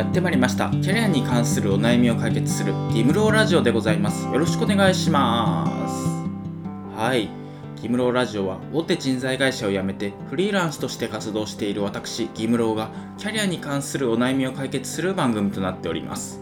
[0.00, 0.70] やってまいりました。
[0.70, 4.24] キャリアに関するお悩みを解決するギムローラジオでございます。
[4.24, 6.98] よろしくお願いします。
[6.98, 7.28] はい。
[7.82, 16.40] ギムローラジオは大手人材会社を辞めてフリーランスとして活動している私ギムローがキャリアに関するお悩みを解決する番組となっております。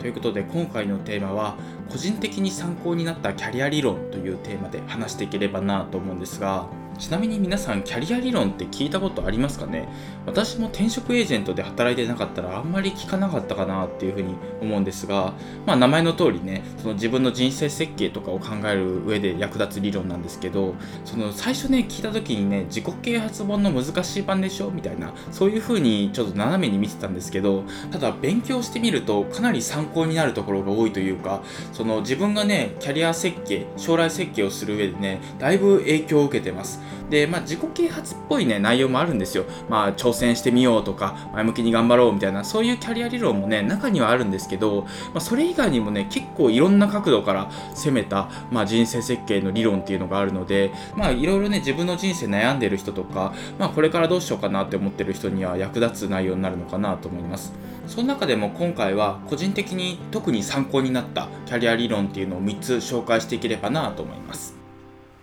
[0.00, 1.54] ということで今回のテーマは
[1.90, 6.66] 個人的に参考になったキャリア理論というテーマで話していければなと思うんですが
[7.00, 9.88] ちなみに皆さんキャリア理論って聞いたことありますかね？
[10.26, 15.32] 私も転職エージェントで働いてなかったらあんまり聞かなかったかなっていうふうに思うんですが、
[15.64, 20.74] まあ、名前の通りねその自分の人生設計とかを考える上で役立つ理論なんですけど
[21.06, 24.70] その最初ね聞いた時にね自己啓発本の難しい版でしょ？
[24.70, 36.78] みたいなそういうふうにちょっと斜めに見てたんですけどただ勉強してみるとかなり参考になるところが多いというかその自分がねキャリア設計将来設計をする上でねだいぶ影響を受けてます。
[37.10, 39.44] で、まあ、自己啓発っぽいね、内容もあるんですよ。
[39.68, 57.52] まあ、挑戦してみようとか、前向きに頑張ろうみたいな、そういうキャリア理論もね、中にはあるんですけど、まあ、それ以外にもね、結構いろんな角度から攻めた、まあ、人生設計の理論っていうのがあるので、まあ、いろいろね、自分の人生悩んでる人とか、まあ、これからどうしようかなって思ってる人には役立つ内容になるのかなと思います。
[57.86, 64.59] その中でも今回は個人的に特に参考になったキャリア理論っていうのを3つ紹介していければなと思います。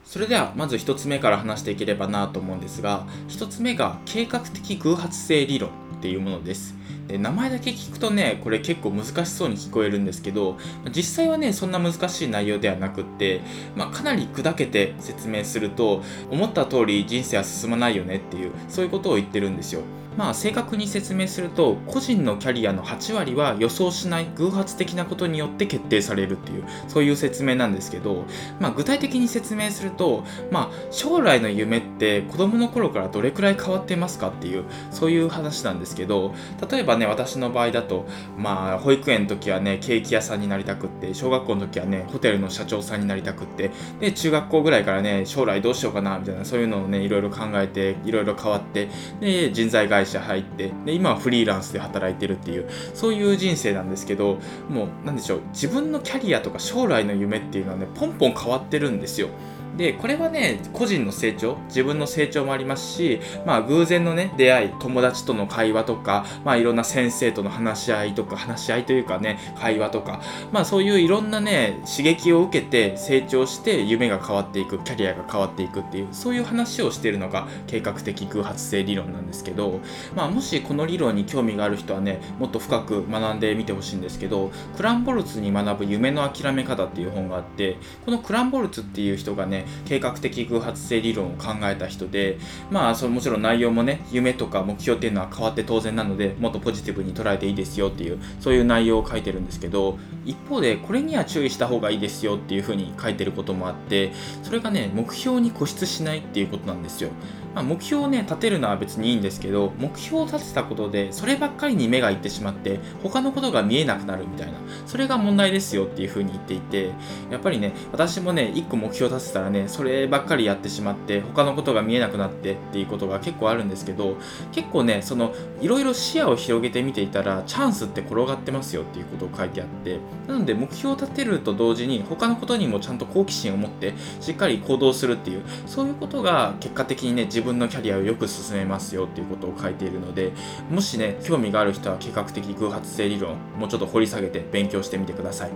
[0.07, 6.75] それではまず1つ目から話していければなと思うんですが1つ目が計画的偶発性理論っていうものです。
[7.07, 10.57] で名前だけ聞くとねこれ結構難しそうに聞こえるんですけど
[10.93, 13.39] 実際はねそんな難しい内容ではなくって、
[13.75, 19.81] まあ、かなり砕けて説明すると思った通り人生は進まないよねっていうそういうことを言ってるんですよ。
[20.17, 28.25] まあ正確に説明すると個人のキャリアの8割は予想しない偶発的なことによって決定されるっていうそういう説明なんですけど、
[28.59, 36.33] まあ、具体的に説明すると、まあ、将来の夢って子供の頃からどれくらい変わってますかっていうそういう話なんですけど
[36.69, 38.07] 例えばね私の場合だと
[38.37, 48.89] まあ保育園の時はねケーキ屋さんになりたくって小学校の時はねホテルの社長さんになりたくってで中学校ぐらいからね将来どうしようかなみたいなそういうのをねいろいろ考えていろいろ変わって
[49.19, 54.37] で人材会社入ってで今はフリーランスで働いてるっていうそういう人生なんですけど
[54.69, 59.29] もう何でしょう自分のキャリアとか将来の夢っていうのはねポンポン変わってるんですよ。
[59.77, 70.21] でこれはね個人の成長自分の成長もありますしまあ偶然のね出会い友達との会話とかまあいろんな先生との話し合いとか話し合いというかね会話とか
[70.51, 79.79] まあそういういろんなね刺激を受けて成長して夢が変わっていくキャリアが変わっていくっていうそういう話をしているのが計画的偶発性理論なんですけど
[80.15, 92.37] まあもしこの理論に興味がある人はねもっと深く学んでみてほしいんですけどクランボルツに学ぶ夢の諦め方っていう本があってこのクランボルツっていう人がね計画的偶発性理論を考えた人で
[92.71, 104.11] まあそもちろん内容もね夢とか目標っていうのは変わって当然なのでもっとポジティブに捉えていいですよっていうそういう内容を書いてるんですけど一方でこれには注意した方がいいですよっていうふうに書いてることもあって
[104.43, 107.09] それがね目標に固執しないっていうことなんですよ。
[107.57, 116.91] まあ、目標をね立てるのは別にいいんですけど目標を立てたことでそればっかりに目がいってしまって他のことが見えなくなるみたいなそれが問題ですよっていうふうに言っていて
[117.31, 124.17] やっぱりね私もね1個目標を立てたらねそればっかりやってしまって他のことが見えなくなってっていうことが結構あるんですけど
[124.51, 129.97] 結構ねそのいろいろ視野を広げてみていたらチャンスって転がってますよっていうことを書いてあって
[130.27, 140.31] なので目標を立てると同時に他のことにもちゃんと好奇心を持ってしっかり行動するっていうそういうことが結果的にね自分分のキャリアをよく進めますよっていうことを書いているので
[140.69, 145.51] もしね興味がある人は計画的偶発性理論もうちょっと掘り下げて勉強してみてください。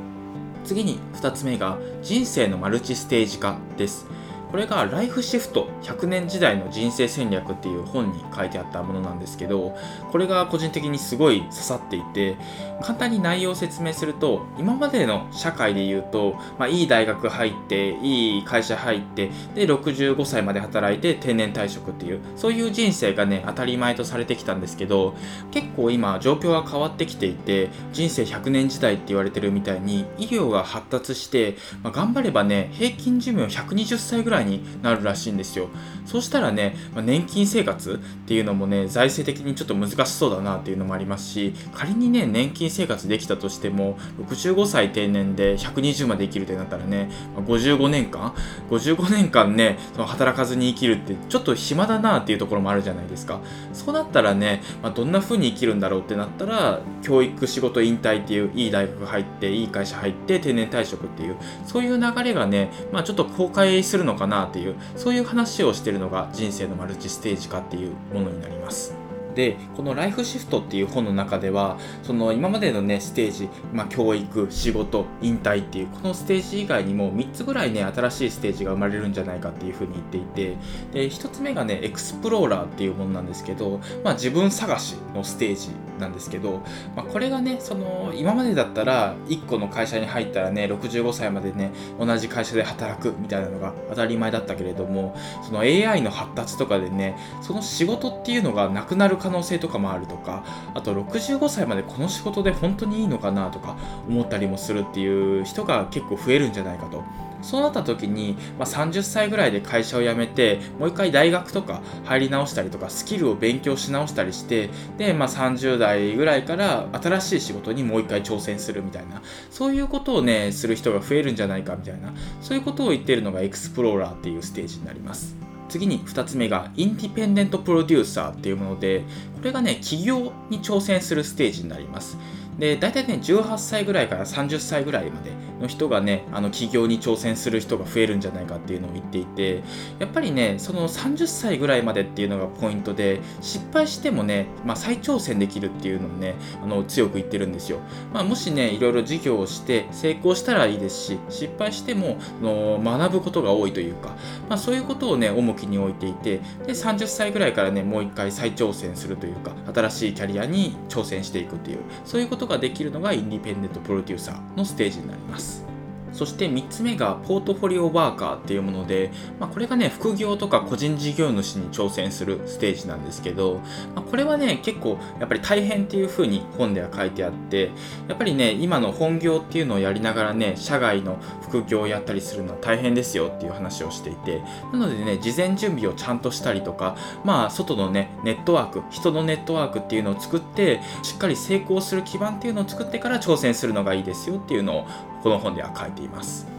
[0.63, 4.05] 次に2つ目が人生のマルチステージ化です。
[4.51, 9.77] これがライフシフト100年時代の人生戦略っていう本に書いてあったものなんですけど
[10.11, 12.35] これが個人的にすごい刺さっていて
[12.81, 25.15] 簡単に内容を説明すると今までの社会で言うと、まあ、いい大学入っていい会社入ってで65歳まで働いて定年退職っていうそういう人生がね当たり前とされてきたんですけど
[25.51, 35.69] 結構今状況が変わってきていて人生100年時代って言われてるみたいに医療が発達して、まあ、頑張ればね平均寿命120歳ぐらいになるらしいんですよ。
[36.05, 43.97] そうしたらね、まあ、年金生活っていうのもね財政的にちょっと難しそうだなっていうのもありますし仮にね年金生活できたとしても
[44.29, 48.33] 65歳定年で120まで生きるってなったらね、55年間
[48.69, 53.39] 55年間ねその働かずに生きるってちょっと暇だなっていうところもあるじゃないですか。
[53.73, 68.95] そうなったらね、まあ、どんな風に生きるんだろうってなったら教育仕事引退っていういい大学入っていい会社入って定年退職っていうそういう流れがね、まあ、ちょっと公開するのかななっていうそういう話をしてるのが人生のマルチステージ化っていうものになります。
[69.35, 80.57] でこの「ライフシフト」っていう本の中ではその今までのねステージ、まあ、教育仕事引退っていうこのステージ以外にも3つぐらいね新しいステージが生まれるんじゃないかっていうふうに言っていて
[80.91, 85.69] で1つ目がねエクスプローラーっていうものなんですけど、まあ、自分探しのステージ
[86.01, 86.61] なんですけど、
[86.95, 100.43] まあ、これがねその今までだったら1個の会社に入ったらね65歳までね同じ会社で働くみたいなのが当たり前だったけれどもその AI の発達とかでねその仕事っていうのがなくなる可能性とかもあるとか
[100.73, 103.77] あと65歳までこの仕事で本当にいいのかなとか
[104.09, 107.03] 思ったりもするっていう人が結構増えるんじゃないかと。
[107.41, 119.21] そうなった時に、まあ、30歳ぐらいで会社を辞めてもう一回大学とか入り直したりとかスキルを勉強し直したりしてで、まあ、30代ぐらいから新しい仕事にもう一回挑戦するみたいな。
[119.49, 122.13] そういうことをねする人が増えるんじゃないかみたいな。
[122.41, 125.35] そういうことを言ってるのがエクスプローラーっていうステージになります。
[125.71, 129.03] 次に2つ目がインディペンデントプロデューサーっていうもので
[129.41, 132.15] これがね起業に挑戦するステージになります。
[132.59, 139.63] で大体ね18歳ぐらいから30歳ぐらいまでの人がねあの起業に挑戦する人が増えるんじゃないかっていうのを言っていて
[139.99, 147.79] やっぱりねその30歳ぐらいまでっていうのがポイントで失敗してもね、まあ、再挑戦できるっていうのをねあの強く言ってるんですよ、
[148.13, 154.09] まあ、もしねいろいろ授業をして成功したらいいですし失敗してもの学ぶことが多いというか、
[154.49, 165.70] まあ、そういうことをね重きに置いていてで30歳ぐらいからねもう一回再挑戦するといういうか新しいキャリアに挑戦していくっていうそういうことができるのがインディペンデントプロデューサーのステージになります。
[166.13, 173.59] そして3つ目がポートフォリオワーカーっていうもので、まあ、これがね副業とか個人事業主に挑戦するステージなんですけど、
[173.95, 177.71] まあ、これはね結構やっぱり大変っていう風に本では書いてあって
[178.07, 184.41] やっぱりね今の本業っていうのをやりながらね社外の副業をやったりするのは大変ですよっていう話をしていて
[184.73, 194.87] なのでね事前準備をちゃんとしたりとかまあ外のねネットワーク人のネットワークっていうのを作ってしっかり成功する基盤っていうのを作ってから挑戦するのがいいですよっていうのを
[195.21, 196.51] この本では書いています。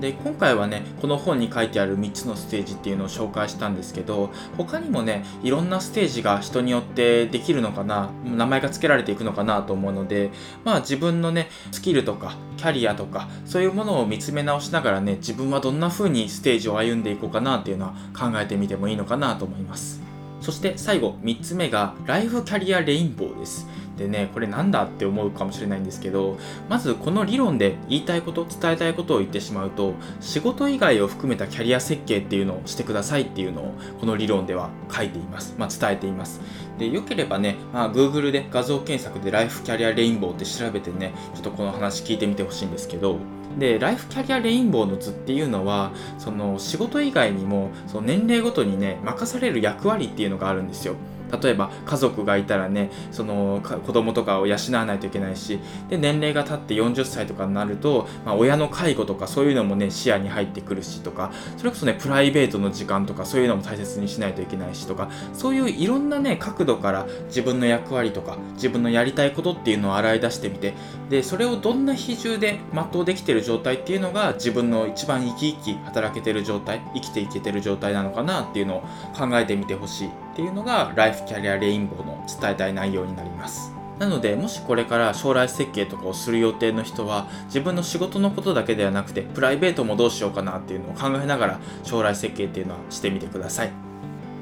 [0.00, 10.30] で今回はねこの本に書いてある3つのステージっていうのを紹介したんですけど他にもねいろんなステージが人によってできるのかな名前が付けられていくのかなと思うので
[10.64, 20.02] まあ自分のねスキルとかキャリアとかそういうものを見つめ直しながらね自分はどんな風にステージを歩んでいこうかなっていうのは考えてみてもいいのかなと思います
[20.40, 26.36] そして最後3つ目がライフキャリアレインボーですでねこれなんだって思うかもしれないんですけど
[26.68, 36.40] まずこの理論で言いたいこと伝えたいことを言ってしまうと仕事以外を含めたキャリア設計っていうのをしてくださいっていうのをこの理論では書いています、まあ、伝えています。
[36.78, 43.18] でよければね、まあ、Google で画像検索でライフキャリアレインボーって調べてねちょっとこの話聞いてみてほしいんですけど
[43.58, 50.96] でライフキャリアレインボーの図っていうのはその仕事以外にもその年齢ごとにね任される役割っていうのがあるんですよ。
[51.42, 70.74] 例えば家族がいたらねその子供とかを養わないといけないしで年齢が経って40歳とかになると、まあ、親の介護とかそういうのもね視野に入ってくるしとかそれこそねプライベートの時間とかそういうのも大切にしないといけないしとかそういういろんなね角度から自分の役割とか自分のやりたいことっていうのを洗い出してみて
[71.10, 78.80] でそれをどんな比重で全うできてる状態っていうのが自分の一番生き生き働けてる状態生きていけてる状態なのかなっていうのを
[79.16, 80.23] 考えてみてほしい。
[80.34, 83.70] っていうのがライフキャリアレインボーの伝えたい内容になります。
[84.00, 93.70] なのでもしこれから将来設計とかをする予定の人は自分の仕事のことだけではなくてプライベートもどうしようかなっていうのを考えながら将来設計っていうのはしてみてください。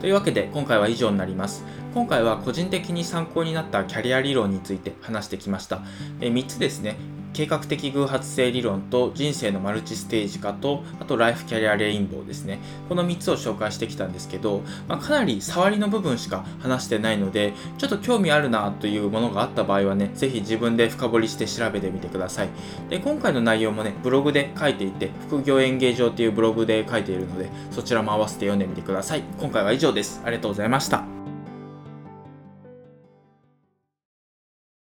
[0.00, 1.62] というわけで今回は以上になります。
[1.92, 5.82] 今回は個人的に参考になったキャリア理論について話してきました。
[6.22, 6.96] え3つですね。
[7.32, 12.58] 計画的偶発性理論と人生のマルチステージ化とあとライフキャリアレインボーですね。
[12.88, 22.48] この3つを紹介してきたんですけど、まあ、かなり触りの部分しか話してないのでちょっと興味あるなというものがあった場合はね是非自分で深掘りして調べてみてください。
[22.90, 29.22] で今回の内容もねブログで書いていて副業演芸場っていうブログで書いているのでそちらも合わせて読んでみてください。
[29.40, 30.20] 今回は以上です。
[30.24, 31.11] ありがとうございました。